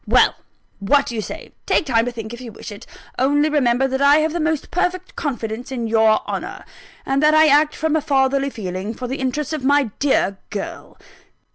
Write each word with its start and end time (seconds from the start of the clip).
Well, 0.07 0.33
what 0.79 1.05
do 1.05 1.13
you 1.13 1.21
say? 1.21 1.51
take 1.67 1.85
time 1.85 2.05
to 2.05 2.11
think, 2.11 2.33
if 2.33 2.41
you 2.41 2.51
wish 2.51 2.71
it 2.71 2.87
only 3.19 3.49
remember 3.49 3.87
that 3.87 4.01
I 4.01 4.15
have 4.17 4.33
the 4.33 4.39
most 4.39 4.71
perfect 4.71 5.15
confidence 5.15 5.71
in 5.71 5.85
your 5.85 6.27
honour, 6.27 6.65
and 7.05 7.21
that 7.21 7.35
I 7.35 7.45
act 7.47 7.75
from 7.75 7.95
a 7.95 8.01
fatherly 8.01 8.49
feeling 8.49 8.95
for 8.95 9.07
the 9.07 9.17
interests 9.19 9.53
of 9.53 9.63
my 9.63 9.91
dear 9.99 10.39
girl!" 10.49 10.97